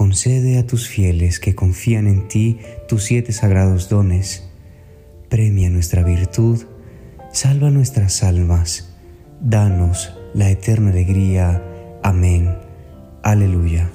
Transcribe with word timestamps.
Concede 0.00 0.58
a 0.58 0.66
tus 0.66 0.88
fieles 0.88 1.40
que 1.40 1.54
confían 1.54 2.06
en 2.06 2.26
ti 2.26 2.58
tus 2.88 3.04
siete 3.04 3.32
sagrados 3.32 3.90
dones. 3.90 4.48
Premia 5.28 5.68
nuestra 5.68 6.02
virtud, 6.02 6.62
salva 7.34 7.68
nuestras 7.68 8.22
almas, 8.22 8.94
danos 9.42 10.14
la 10.32 10.48
eterna 10.48 10.88
alegría. 10.88 11.62
Amén. 12.02 12.56
Aleluya. 13.22 13.90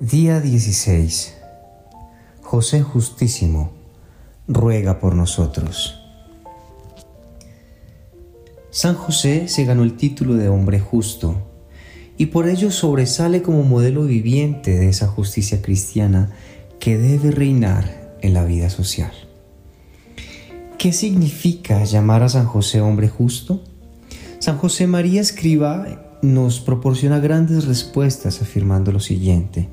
Día 0.00 0.40
16. 0.40 1.36
José 2.42 2.82
Justísimo, 2.82 3.70
ruega 4.48 4.98
por 4.98 5.14
nosotros. 5.14 6.02
San 8.70 8.96
José 8.96 9.46
se 9.46 9.64
ganó 9.64 9.84
el 9.84 9.96
título 9.96 10.34
de 10.34 10.48
hombre 10.48 10.80
justo 10.80 11.53
y 12.16 12.26
por 12.26 12.48
ello 12.48 12.70
sobresale 12.70 13.42
como 13.42 13.62
modelo 13.62 14.04
viviente 14.04 14.72
de 14.72 14.88
esa 14.88 15.06
justicia 15.06 15.62
cristiana 15.62 16.30
que 16.78 16.96
debe 16.96 17.30
reinar 17.30 18.16
en 18.20 18.34
la 18.34 18.44
vida 18.44 18.70
social. 18.70 19.12
¿Qué 20.78 20.92
significa 20.92 21.84
llamar 21.84 22.22
a 22.22 22.28
San 22.28 22.46
José 22.46 22.80
hombre 22.80 23.08
justo? 23.08 23.62
San 24.38 24.58
José 24.58 24.86
María 24.86 25.20
Escriba 25.20 26.18
nos 26.22 26.60
proporciona 26.60 27.18
grandes 27.18 27.64
respuestas 27.64 28.42
afirmando 28.42 28.92
lo 28.92 29.00
siguiente. 29.00 29.68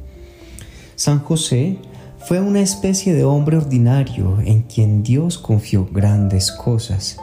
San 0.95 1.19
José 1.19 1.78
fue 2.25 2.39
una 2.39 2.62
especie 2.62 3.14
de 3.14 3.23
hombre 3.23 3.58
ordinario 3.58 4.39
en 4.42 4.64
quien 4.64 5.03
Dios 5.03 5.38
confió 5.38 5.88
grandes 5.92 6.52
cosas 6.52 7.17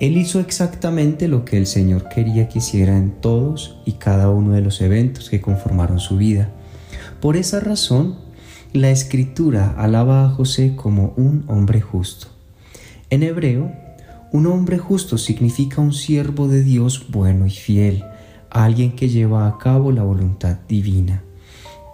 él 0.00 0.16
hizo 0.16 0.38
exactamente 0.38 1.26
lo 1.26 1.44
que 1.44 1.56
el 1.56 1.66
Señor 1.66 2.08
quería 2.08 2.48
que 2.48 2.58
hiciera 2.58 2.96
en 2.96 3.20
todos 3.20 3.80
y 3.84 3.92
cada 3.92 4.30
uno 4.30 4.52
de 4.52 4.60
los 4.60 4.80
eventos 4.80 5.28
que 5.28 5.40
conformaron 5.40 5.98
su 5.98 6.16
vida. 6.16 6.50
Por 7.20 7.36
esa 7.36 7.58
razón, 7.58 8.16
la 8.72 8.90
escritura 8.90 9.74
alaba 9.76 10.24
a 10.24 10.30
José 10.30 10.76
como 10.76 11.14
un 11.16 11.44
hombre 11.48 11.80
justo. 11.80 12.28
En 13.10 13.24
hebreo, 13.24 13.72
un 14.30 14.46
hombre 14.46 14.78
justo 14.78 15.18
significa 15.18 15.80
un 15.80 15.92
siervo 15.92 16.46
de 16.46 16.62
Dios 16.62 17.06
bueno 17.08 17.46
y 17.46 17.50
fiel, 17.50 18.04
alguien 18.50 18.94
que 18.94 19.08
lleva 19.08 19.48
a 19.48 19.58
cabo 19.58 19.90
la 19.90 20.04
voluntad 20.04 20.58
divina, 20.68 21.24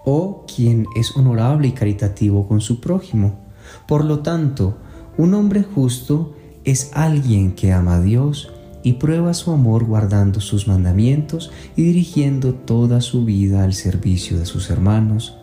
o 0.05 0.45
quien 0.53 0.87
es 0.95 1.17
honorable 1.17 1.69
y 1.69 1.73
caritativo 1.73 2.47
con 2.47 2.61
su 2.61 2.81
prójimo. 2.81 3.41
Por 3.87 4.05
lo 4.05 4.19
tanto, 4.19 4.77
un 5.17 5.33
hombre 5.33 5.63
justo 5.63 6.35
es 6.65 6.91
alguien 6.95 7.53
que 7.53 7.73
ama 7.73 7.97
a 7.97 8.01
Dios 8.01 8.51
y 8.83 8.95
prueba 8.95 9.35
su 9.35 9.51
amor 9.51 9.85
guardando 9.85 10.41
sus 10.41 10.67
mandamientos 10.67 11.51
y 11.77 11.83
dirigiendo 11.83 12.55
toda 12.55 13.01
su 13.01 13.25
vida 13.25 13.65
al 13.65 13.75
servicio 13.75 14.39
de 14.39 14.47
sus 14.47 14.71
hermanos 14.71 15.37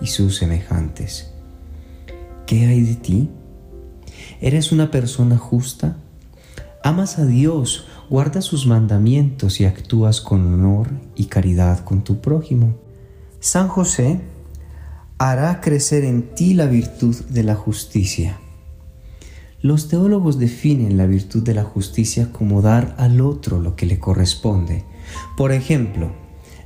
y 0.00 0.06
sus 0.06 0.36
semejantes. 0.36 1.32
¿Qué 2.46 2.66
hay 2.66 2.82
de 2.82 2.94
ti? 2.94 3.30
¿Eres 4.40 4.72
una 4.72 4.90
persona 4.90 5.36
justa? 5.36 5.96
¿Amas 6.82 7.18
a 7.18 7.26
Dios, 7.26 7.86
guardas 8.08 8.44
sus 8.44 8.66
mandamientos 8.66 9.60
y 9.60 9.64
actúas 9.64 10.20
con 10.20 10.52
honor 10.52 10.88
y 11.14 11.26
caridad 11.26 11.84
con 11.84 12.02
tu 12.02 12.20
prójimo? 12.20 12.76
San 13.40 13.68
José 13.68 14.20
hará 15.18 15.60
crecer 15.60 16.04
en 16.04 16.34
ti 16.34 16.54
la 16.54 16.66
virtud 16.66 17.16
de 17.28 17.42
la 17.42 17.54
justicia 17.54 18.38
los 19.60 19.88
teólogos 19.88 20.38
definen 20.38 20.96
la 20.96 21.06
virtud 21.06 21.42
de 21.42 21.54
la 21.54 21.64
justicia 21.64 22.30
como 22.32 22.62
dar 22.62 22.94
al 22.98 23.20
otro 23.20 23.60
lo 23.60 23.74
que 23.74 23.86
le 23.86 23.98
corresponde. 23.98 24.84
Por 25.36 25.50
ejemplo, 25.50 26.12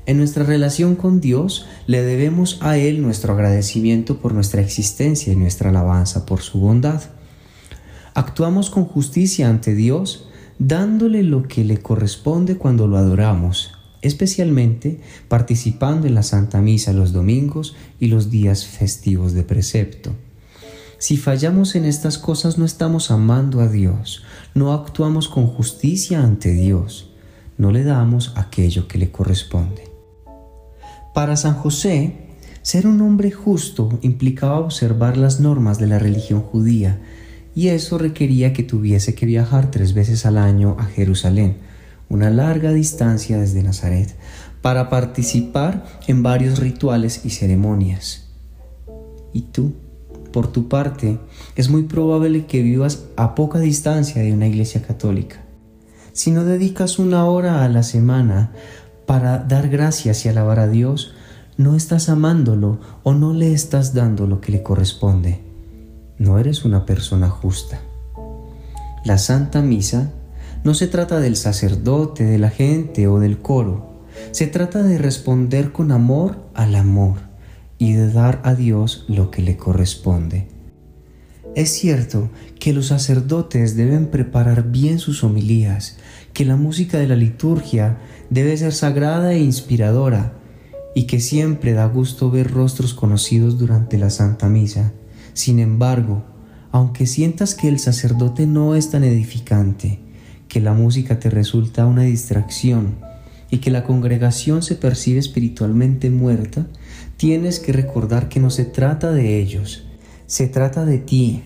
en 0.05 0.19
nuestra 0.19 0.45
relación 0.45 0.97
con 0.97 1.21
Dios 1.21 1.67
le 1.87 2.03
debemos 2.03 2.59
a 2.61 2.77
Él 2.77 3.01
nuestro 3.01 3.33
agradecimiento 3.33 4.19
por 4.19 4.35
nuestra 4.35 4.61
existencia 4.61 5.33
y 5.33 5.37
nuestra 5.37 5.71
alabanza 5.71 6.27
por 6.27 6.43
su 6.43 6.61
bondad. 6.61 7.03
Actuamos 8.15 8.69
con 8.69 8.85
justicia 8.85 9.49
ante 9.49 9.75
Dios 9.75 10.29
dándole 10.59 11.23
lo 11.23 11.45
que 11.45 11.65
le 11.65 11.79
corresponde 11.79 12.57
cuando 12.57 12.87
lo 12.89 12.99
adoramos, 12.99 13.73
especialmente 14.03 15.01
participando 15.29 16.07
en 16.07 16.15
la 16.15 16.23
Santa 16.23 16.61
Misa 16.61 16.93
los 16.93 17.13
domingos 17.13 17.75
y 17.99 18.09
los 18.09 18.31
días 18.31 18.67
festivos 18.67 19.33
de 19.33 19.45
precepto. 19.45 20.13
Si 21.03 21.17
fallamos 21.17 21.75
en 21.75 21.85
estas 21.85 22.17
cosas 22.17 22.59
no 22.59 22.65
estamos 22.65 23.11
amando 23.11 23.61
a 23.61 23.67
Dios, 23.67 24.23
no 24.55 24.73
actuamos 24.73 25.27
con 25.27 25.49
justicia 25.49 26.23
ante 26.23 26.53
Dios, 26.53 27.11
no 27.59 27.73
le 27.73 27.83
damos 27.83 28.33
aquello 28.37 28.87
que 28.87 28.99
le 28.99 29.11
corresponde. 29.11 29.91
Para 31.13 31.35
San 31.35 31.55
José, 31.55 32.37
ser 32.63 32.87
un 32.87 33.01
hombre 33.01 33.33
justo 33.33 33.99
implicaba 34.03 34.61
observar 34.61 35.17
las 35.17 35.41
normas 35.41 35.81
de 35.81 35.89
la 35.89 35.99
religión 35.99 36.41
judía 36.41 37.01
y 37.53 37.67
eso 37.71 37.99
requería 37.99 38.53
que 38.53 38.63
tuviese 38.63 39.17
que 39.17 39.27
viajar 39.27 39.73
tres 39.73 39.95
veces 39.95 40.25
al 40.25 40.39
año 40.39 40.77
a 40.79 40.85
Jerusalén, 40.85 41.57
una 42.11 42.31
larga 42.31 42.71
distancia 42.73 43.41
desde 43.41 43.65
Nazaret, 43.65 44.15
para 44.61 44.89
participar 44.89 45.85
en 46.07 46.23
varios 46.23 46.61
rituales 46.61 47.23
y 47.25 47.31
ceremonias. 47.31 48.29
¿Y 49.33 49.41
tú? 49.51 49.73
Por 50.33 50.47
tu 50.49 50.67
parte, 50.69 51.19
es 51.57 51.69
muy 51.69 51.83
probable 51.83 52.47
que 52.47 52.63
vivas 52.63 53.05
a 53.17 53.35
poca 53.35 53.59
distancia 53.59 54.23
de 54.23 54.33
una 54.33 54.47
iglesia 54.47 54.81
católica. 54.81 55.43
Si 56.15 56.31
no 56.31 56.45
dedicas 56.45 56.99
una 56.99 57.27
hora 57.27 57.65
a 57.65 57.69
la 57.69 57.83
semana 57.83 58.53
para 59.07 59.39
dar 59.39 59.69
gracias 59.69 60.25
y 60.25 60.31
alabar 60.31 60.59
a 60.59 60.69
Dios, 60.69 61.13
no 61.59 61.77
estás 61.77 62.09
amándolo 62.09 62.81
o 63.03 63.13
no 63.13 63.35
le 63.35 63.53
estás 63.53 63.93
dando 63.93 64.27
lo 64.27 64.41
que 64.41 64.53
le 64.53 64.63
corresponde. 64.63 65.43
No 66.17 66.39
eres 66.39 66.65
una 66.65 66.87
persona 66.87 67.29
justa. 67.29 67.81
La 69.05 69.19
Santa 69.19 69.61
Misa 69.61 70.13
no 70.65 70.73
se 70.73 70.87
trata 70.87 71.21
del 71.21 71.37
sacerdote, 71.37 72.25
de 72.25 72.39
la 72.39 72.49
gente 72.49 73.07
o 73.07 73.21
del 73.21 73.39
coro. 73.39 74.05
Se 74.31 74.47
trata 74.47 74.83
de 74.83 74.97
responder 74.97 75.73
con 75.73 75.93
amor 75.93 76.37
al 76.55 76.75
amor 76.75 77.32
y 77.83 77.95
de 77.95 78.13
dar 78.13 78.41
a 78.45 78.55
Dios 78.55 79.05
lo 79.09 79.33
que 79.33 79.43
le 79.43 79.57
corresponde. 79.57 80.47
Es 81.57 81.71
cierto 81.71 82.31
que 82.61 82.73
los 82.73 82.87
sacerdotes 82.87 83.75
deben 83.75 84.07
preparar 84.07 84.71
bien 84.71 85.01
sus 85.01 85.25
homilías, 85.25 85.97
que 86.33 86.45
la 86.45 86.55
música 86.55 86.99
de 86.99 87.09
la 87.09 87.17
liturgia 87.17 87.99
debe 88.31 88.57
ser 88.57 88.73
sagrada 88.73 89.33
e 89.33 89.41
inspiradora, 89.41 90.35
y 90.95 91.09
que 91.09 91.19
siempre 91.19 91.73
da 91.73 91.87
gusto 91.87 92.31
ver 92.31 92.53
rostros 92.53 92.95
conocidos 92.95 93.59
durante 93.59 93.99
la 93.99 94.11
Santa 94.11 94.49
Misa. 94.49 94.93
Sin 95.33 95.59
embargo, 95.59 96.23
aunque 96.71 97.09
sientas 97.09 97.57
que 97.57 97.67
el 97.67 97.81
sacerdote 97.81 98.47
no 98.47 98.77
es 98.77 98.91
tan 98.91 99.03
edificante, 99.03 99.99
que 100.47 100.61
la 100.61 100.73
música 100.73 101.19
te 101.19 101.31
resulta 101.31 101.87
una 101.87 102.03
distracción 102.03 102.99
y 103.53 103.59
que 103.59 103.71
la 103.71 103.85
congregación 103.85 104.63
se 104.63 104.77
percibe 104.77 105.19
espiritualmente 105.19 106.09
muerta, 106.09 106.67
tienes 107.19 107.61
que 107.61 107.73
recordar 107.73 108.31
que 108.31 108.41
no 108.41 108.49
se 108.49 108.65
trata 108.65 109.13
de 109.13 109.39
ellos, 109.39 109.85
se 110.27 110.49
trata 110.49 110.87
de 110.87 110.97
ti, 110.97 111.43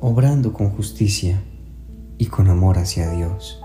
obrando 0.00 0.52
con 0.52 0.70
justicia 0.70 1.40
y 2.18 2.26
con 2.26 2.48
amor 2.48 2.76
hacia 2.76 3.08
Dios. 3.12 3.62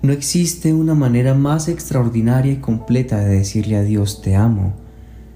No 0.00 0.14
existe 0.14 0.72
una 0.72 0.94
manera 0.94 1.34
más 1.34 1.68
extraordinaria 1.68 2.52
y 2.52 2.60
completa 2.60 3.20
de 3.20 3.36
decirle 3.36 3.76
a 3.76 3.82
Dios 3.82 4.22
te 4.22 4.34
amo, 4.34 4.76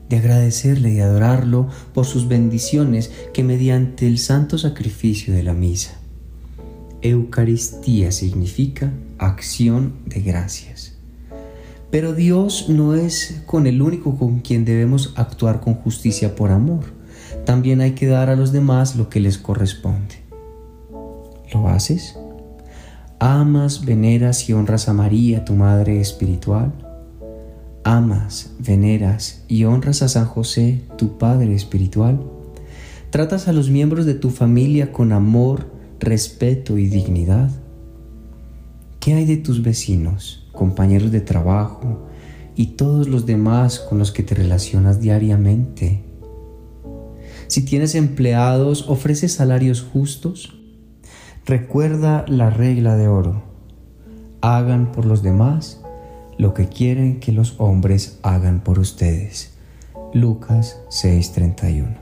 de 0.09 0.17
agradecerle 0.17 0.95
y 0.95 1.01
adorarlo 1.01 1.69
por 1.93 2.06
sus 2.06 2.29
bendiciones 2.29 3.13
que 3.35 3.45
mediante 3.45 4.06
el 4.06 4.17
santo 4.17 4.56
sacrificio 4.56 5.35
de 5.35 5.43
la 5.43 5.53
misa. 5.53 6.00
Eucaristía 7.02 8.12
significa 8.12 8.93
acción 9.19 9.94
de 10.06 10.20
gracias. 10.20 10.97
Pero 11.91 12.12
Dios 12.12 12.69
no 12.69 12.94
es 12.94 13.43
con 13.47 13.67
el 13.67 13.82
único 13.82 14.17
con 14.17 14.41
quien 14.41 14.64
debemos 14.64 15.12
actuar 15.17 15.61
con 15.61 15.75
justicia 15.75 16.37
por 16.37 16.50
amor. 16.50 16.85
También 17.44 17.81
hay 17.81 17.93
que 17.93 18.06
dar 18.06 18.29
a 18.29 18.37
los 18.37 18.52
demás 18.52 18.97
lo 18.97 19.08
que 19.08 19.20
les 19.20 19.38
corresponde. 19.38 20.17
¿Lo 21.52 21.69
haces? 21.69 22.17
¿Amas, 23.19 23.85
veneras 23.85 24.49
y 24.49 24.53
honras 24.53 24.88
a 24.88 24.93
María, 24.93 25.44
tu 25.44 25.55
Madre 25.55 26.00
espiritual? 26.00 26.73
¿Amas, 27.82 28.53
veneras 28.58 29.43
y 29.49 29.64
honras 29.64 30.03
a 30.03 30.08
San 30.08 30.26
José, 30.26 30.85
tu 30.96 31.19
Padre 31.19 31.55
espiritual? 31.55 32.20
¿Tratas 33.11 33.49
a 33.49 33.53
los 33.53 33.69
miembros 33.70 34.06
de 34.06 34.14
tu 34.14 34.31
familia 34.31 34.93
con 34.93 35.12
amor, 35.12 35.80
respeto 36.00 36.79
y 36.79 36.88
dignidad? 36.88 37.50
¿Qué 38.99 39.14
hay 39.14 39.26
de 39.26 39.37
tus 39.37 39.62
vecinos, 39.62 40.49
compañeros 40.52 41.12
de 41.12 41.20
trabajo 41.20 42.06
y 42.56 42.69
todos 42.69 43.08
los 43.08 43.26
demás 43.26 43.79
con 43.79 43.99
los 43.99 44.11
que 44.11 44.23
te 44.23 44.35
relacionas 44.35 45.00
diariamente? 45.00 46.02
Si 47.47 47.64
tienes 47.64 47.94
empleados, 47.94 48.88
¿ofreces 48.88 49.32
salarios 49.32 49.82
justos? 49.82 50.55
Recuerda 51.47 52.25
la 52.29 52.50
regla 52.50 52.96
de 52.96 53.08
oro. 53.08 53.43
Hagan 54.41 54.93
por 54.93 55.05
los 55.05 55.23
demás 55.23 55.82
lo 56.38 56.55
que 56.55 56.69
quieren 56.69 57.20
que 57.20 57.32
los 57.32 57.56
hombres 57.58 58.19
hagan 58.23 58.61
por 58.61 58.79
ustedes. 58.79 59.53
Lucas 60.14 60.81
6:31. 60.88 61.96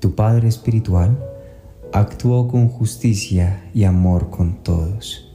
Tu 0.00 0.14
Padre 0.14 0.48
Espiritual 0.48 1.16
actuó 1.92 2.48
con 2.48 2.68
justicia 2.68 3.70
y 3.74 3.84
amor 3.84 4.30
con 4.30 4.62
todos. 4.62 5.28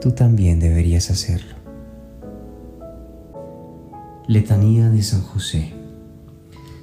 Tú 0.00 0.12
también 0.12 0.60
deberías 0.60 1.10
hacerlo. 1.10 1.54
Letanía 4.28 4.90
de 4.90 5.02
San 5.02 5.22
José. 5.22 5.72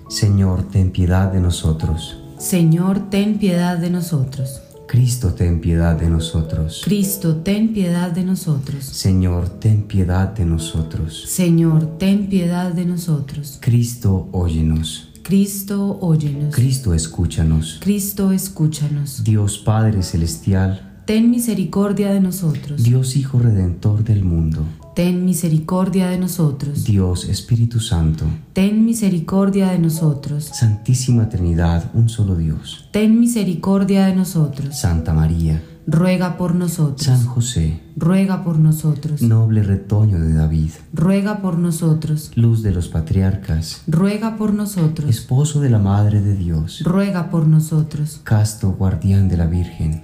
Señor, 0.09 0.69
ten 0.69 0.91
piedad 0.91 1.31
de 1.31 1.39
nosotros. 1.39 2.17
Señor, 2.37 3.09
ten 3.09 3.37
piedad 3.37 3.77
de 3.77 3.89
nosotros. 3.89 4.61
Cristo, 4.87 5.33
ten 5.35 5.61
piedad 5.61 5.95
de 5.95 6.09
nosotros. 6.09 6.81
Cristo, 6.83 7.37
ten 7.37 7.73
piedad 7.73 8.11
de 8.11 8.23
nosotros. 8.23 8.83
Señor, 8.83 9.47
ten 9.47 9.83
piedad 9.83 10.29
de 10.29 10.45
nosotros. 10.45 11.23
Señor, 11.29 11.97
ten 11.97 12.27
piedad 12.27 12.73
de 12.73 12.85
nosotros. 12.85 13.57
Cristo, 13.61 14.27
óyenos. 14.33 15.10
Cristo, 15.31 15.97
óyenos. 16.01 16.53
Cristo, 16.53 16.93
escúchanos. 16.93 17.77
Cristo, 17.79 18.33
escúchanos. 18.33 19.23
Dios 19.23 19.59
Padre 19.59 20.03
Celestial, 20.03 21.03
ten 21.05 21.31
misericordia 21.31 22.11
de 22.11 22.19
nosotros. 22.19 22.83
Dios 22.83 23.15
Hijo 23.15 23.39
Redentor 23.39 24.03
del 24.03 24.25
mundo, 24.25 24.65
ten 24.93 25.23
misericordia 25.23 26.09
de 26.09 26.17
nosotros. 26.17 26.83
Dios 26.83 27.29
Espíritu 27.29 27.79
Santo, 27.79 28.25
ten 28.51 28.83
misericordia 28.83 29.69
de 29.69 29.79
nosotros. 29.79 30.49
Santísima 30.53 31.29
Trinidad, 31.29 31.89
un 31.93 32.09
solo 32.09 32.35
Dios, 32.35 32.89
ten 32.91 33.17
misericordia 33.17 34.07
de 34.07 34.15
nosotros. 34.17 34.77
Santa 34.77 35.13
María, 35.13 35.63
ruega 35.87 36.37
por 36.37 36.55
nosotros. 36.55 37.01
San 37.01 37.25
José, 37.25 37.81
ruega 37.95 38.43
por 38.43 38.57
nosotros. 38.59 39.21
Noble 39.21 39.63
retoño 39.63 40.19
de 40.19 40.33
David, 40.33 40.71
ruega 40.93 41.41
por 41.41 41.57
nosotros. 41.57 42.31
Luz 42.35 42.61
de 42.63 42.71
los 42.71 42.87
patriarcas, 42.87 43.81
ruega 43.87 44.37
por 44.37 44.53
nosotros. 44.53 45.09
Esposo 45.09 45.61
de 45.61 45.69
la 45.69 45.79
Madre 45.79 46.21
de 46.21 46.35
Dios, 46.35 46.81
ruega 46.83 47.29
por 47.29 47.47
nosotros. 47.47 48.21
Casto 48.23 48.71
guardián 48.71 49.27
de 49.27 49.37
la 49.37 49.47
Virgen, 49.47 50.03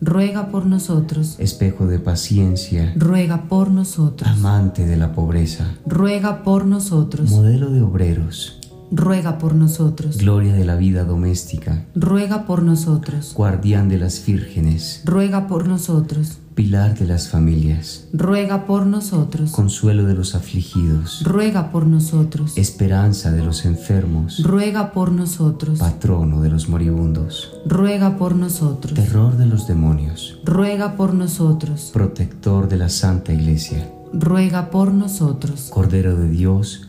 ruega 0.00 0.48
por 0.48 0.66
nosotros. 0.66 1.36
Espejo 1.38 1.86
de 1.86 1.98
paciencia, 1.98 2.92
ruega 2.96 3.44
por 3.48 3.70
nosotros. 3.70 4.30
Amante 4.30 4.86
de 4.86 4.96
la 4.96 5.12
pobreza, 5.12 5.74
ruega 5.86 6.42
por 6.42 6.66
nosotros. 6.66 7.30
Modelo 7.30 7.70
de 7.70 7.82
obreros, 7.82 8.58
ruega 8.90 9.38
por 9.38 9.54
nosotros. 9.54 10.18
Gloria 10.18 10.54
de 10.54 10.64
la 10.64 10.76
vida 10.76 11.04
doméstica, 11.04 11.84
ruega 11.94 12.46
por 12.46 12.62
nosotros. 12.62 13.32
Guardián 13.34 13.88
de 13.88 13.98
las 13.98 14.24
vírgenes, 14.24 15.02
ruega 15.04 15.46
por 15.46 15.66
nosotros. 15.66 16.38
Pilar 16.54 16.98
de 16.98 17.04
las 17.04 17.28
familias, 17.28 18.08
ruega 18.14 18.64
por 18.64 18.86
nosotros. 18.86 19.50
Consuelo 19.50 20.04
de 20.04 20.14
los 20.14 20.34
afligidos, 20.34 21.22
ruega 21.22 21.70
por 21.70 21.86
nosotros. 21.86 22.56
Esperanza 22.56 23.30
de 23.30 23.44
los 23.44 23.66
enfermos, 23.66 24.42
ruega 24.42 24.92
por 24.92 25.12
nosotros. 25.12 25.78
Patrono 25.78 26.40
de 26.40 26.48
los 26.48 26.70
moribundos, 26.70 27.52
ruega 27.66 28.16
por 28.16 28.34
nosotros. 28.34 28.94
Terror 28.94 29.36
de 29.36 29.44
los 29.44 29.68
demonios, 29.68 30.40
ruega 30.44 30.96
por 30.96 31.12
nosotros. 31.12 31.90
Protector 31.92 32.68
de 32.68 32.78
la 32.78 32.88
Santa 32.88 33.34
Iglesia, 33.34 33.92
ruega 34.14 34.70
por 34.70 34.94
nosotros. 34.94 35.68
Cordero 35.70 36.16
de 36.16 36.30
Dios, 36.30 36.88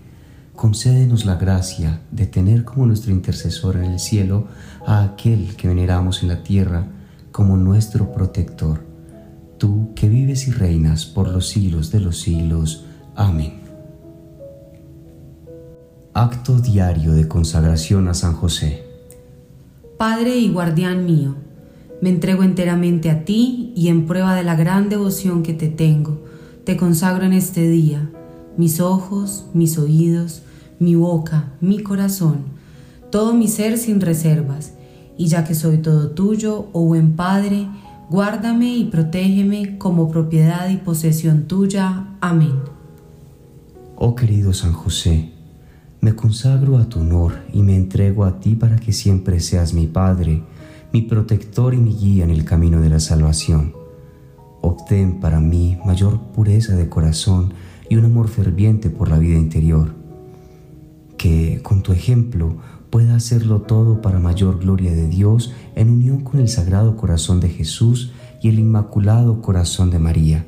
concédenos 0.61 1.25
la 1.25 1.37
gracia 1.37 2.01
de 2.11 2.27
tener 2.27 2.63
como 2.63 2.85
nuestro 2.85 3.11
intercesor 3.11 3.77
en 3.77 3.85
el 3.85 3.99
cielo 3.99 4.45
a 4.85 5.01
aquel 5.01 5.55
que 5.55 5.67
veneramos 5.67 6.21
en 6.21 6.29
la 6.29 6.43
tierra 6.43 6.85
como 7.31 7.57
nuestro 7.57 8.13
protector. 8.13 8.85
Tú 9.57 9.89
que 9.95 10.07
vives 10.07 10.47
y 10.47 10.51
reinas 10.51 11.07
por 11.07 11.29
los 11.29 11.47
siglos 11.47 11.91
de 11.91 12.01
los 12.01 12.19
siglos. 12.19 12.85
Amén. 13.15 13.59
Acto 16.13 16.59
diario 16.59 17.13
de 17.13 17.27
consagración 17.27 18.07
a 18.07 18.13
San 18.13 18.35
José. 18.35 18.83
Padre 19.97 20.37
y 20.37 20.51
guardián 20.51 21.07
mío, 21.07 21.37
me 22.03 22.09
entrego 22.09 22.43
enteramente 22.43 23.09
a 23.09 23.25
ti 23.25 23.73
y 23.75 23.87
en 23.87 24.05
prueba 24.05 24.35
de 24.35 24.43
la 24.43 24.55
gran 24.55 24.89
devoción 24.89 25.41
que 25.41 25.55
te 25.55 25.69
tengo, 25.69 26.23
te 26.65 26.77
consagro 26.77 27.25
en 27.25 27.33
este 27.33 27.67
día 27.67 28.11
mis 28.57 28.79
ojos, 28.79 29.45
mis 29.53 29.79
oídos, 29.79 30.43
mi 30.81 30.95
boca, 30.95 31.53
mi 31.61 31.79
corazón, 31.79 32.37
todo 33.11 33.35
mi 33.35 33.47
ser 33.47 33.77
sin 33.77 34.01
reservas, 34.01 34.73
y 35.15 35.27
ya 35.27 35.43
que 35.43 35.53
soy 35.53 35.77
todo 35.77 36.09
tuyo, 36.09 36.69
oh 36.73 36.85
buen 36.85 37.15
Padre, 37.15 37.67
guárdame 38.09 38.75
y 38.75 38.85
protégeme 38.85 39.77
como 39.77 40.09
propiedad 40.09 40.69
y 40.69 40.77
posesión 40.77 41.43
tuya. 41.47 42.07
Amén. 42.19 42.55
Oh 43.95 44.15
querido 44.15 44.53
San 44.53 44.73
José, 44.73 45.31
me 45.99 46.15
consagro 46.15 46.79
a 46.79 46.89
tu 46.89 47.01
honor 47.01 47.33
y 47.53 47.61
me 47.61 47.75
entrego 47.75 48.25
a 48.25 48.39
ti 48.39 48.55
para 48.55 48.77
que 48.77 48.91
siempre 48.91 49.39
seas 49.39 49.75
mi 49.75 49.85
Padre, 49.85 50.41
mi 50.91 51.03
protector 51.03 51.75
y 51.75 51.77
mi 51.77 51.93
guía 51.93 52.23
en 52.23 52.31
el 52.31 52.43
camino 52.43 52.81
de 52.81 52.89
la 52.89 52.99
salvación. 52.99 53.73
Obtén 54.61 55.19
para 55.19 55.39
mí 55.39 55.77
mayor 55.85 56.19
pureza 56.33 56.75
de 56.75 56.89
corazón 56.89 57.53
y 57.87 57.97
un 57.97 58.05
amor 58.05 58.29
ferviente 58.29 58.89
por 58.89 59.09
la 59.09 59.19
vida 59.19 59.37
interior. 59.37 60.00
Que 61.21 61.59
con 61.61 61.83
tu 61.83 61.93
ejemplo 61.93 62.57
pueda 62.89 63.15
hacerlo 63.15 63.61
todo 63.61 64.01
para 64.01 64.17
mayor 64.17 64.57
gloria 64.57 64.91
de 64.91 65.07
Dios 65.07 65.53
en 65.75 65.91
unión 65.91 66.21
con 66.21 66.39
el 66.39 66.49
Sagrado 66.49 66.97
Corazón 66.97 67.39
de 67.39 67.49
Jesús 67.49 68.11
y 68.41 68.49
el 68.49 68.57
Inmaculado 68.57 69.39
Corazón 69.39 69.91
de 69.91 69.99
María. 69.99 70.47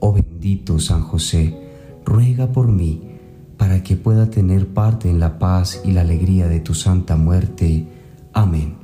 Oh 0.00 0.12
bendito 0.12 0.80
San 0.80 1.00
José, 1.00 1.58
ruega 2.04 2.52
por 2.52 2.68
mí, 2.68 3.08
para 3.56 3.82
que 3.82 3.96
pueda 3.96 4.28
tener 4.28 4.68
parte 4.68 5.08
en 5.08 5.18
la 5.18 5.38
paz 5.38 5.80
y 5.82 5.92
la 5.92 6.02
alegría 6.02 6.46
de 6.46 6.60
tu 6.60 6.74
santa 6.74 7.16
muerte. 7.16 7.88
Amén. 8.34 8.74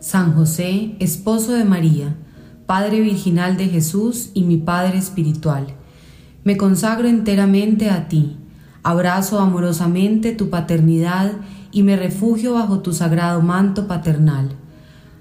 San 0.00 0.34
José, 0.34 0.96
esposo 0.98 1.52
de 1.52 1.64
María, 1.64 2.16
Padre 2.66 3.02
Virginal 3.02 3.56
de 3.56 3.68
Jesús 3.68 4.32
y 4.34 4.42
mi 4.42 4.56
Padre 4.56 4.98
Espiritual, 4.98 5.68
me 6.42 6.56
consagro 6.56 7.06
enteramente 7.06 7.88
a 7.88 8.08
ti, 8.08 8.36
abrazo 8.82 9.40
amorosamente 9.40 10.32
tu 10.32 10.50
paternidad 10.50 11.32
y 11.72 11.82
me 11.82 11.96
refugio 11.96 12.54
bajo 12.54 12.80
tu 12.80 12.92
sagrado 12.92 13.42
manto 13.42 13.86
paternal. 13.86 14.50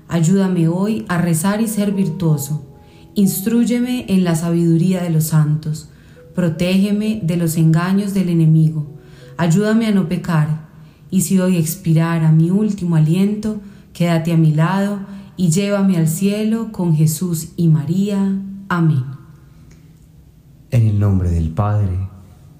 Ayúdame 0.08 0.68
hoy 0.68 1.06
a 1.10 1.18
rezar 1.18 1.62
y 1.62 1.68
ser 1.68 1.92
virtuoso. 1.92 2.66
Instrúyeme 3.16 4.06
en 4.08 4.24
la 4.24 4.36
sabiduría 4.36 5.04
de 5.04 5.10
los 5.10 5.26
santos. 5.26 5.90
Protégeme 6.34 7.20
de 7.24 7.36
los 7.36 7.58
engaños 7.58 8.14
del 8.14 8.30
enemigo. 8.30 8.88
Ayúdame 9.38 9.88
a 9.88 9.92
no 9.92 10.08
pecar. 10.08 10.68
Y 11.10 11.22
si 11.22 11.40
hoy 11.40 11.58
expirara 11.58 12.32
mi 12.32 12.52
último 12.52 12.96
aliento, 12.96 13.60
quédate 13.94 14.34
a 14.34 14.38
mi 14.38 14.54
lado 14.54 15.00
y 15.36 15.50
llévame 15.50 15.98
al 15.98 16.08
cielo 16.08 16.72
con 16.72 16.96
Jesús 16.96 17.50
y 17.58 17.68
María. 17.68 18.40
Amén. 18.70 19.04
En 20.72 20.88
el 20.88 21.00
nombre 21.00 21.30
del 21.32 21.50
Padre, 21.50 21.98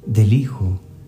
del 0.06 0.34
Hijo 0.34 0.80